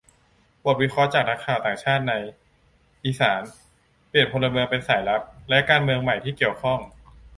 [0.65, 2.13] บทวิเคราะห์จากนักข่าวต่างชาติใน
[3.05, 3.41] อีสาน:
[4.09, 6.55] เปลี่ยนพลเมืองเป็นสายลับ และการเมืองใหม่ที่ข้องเกี่ยว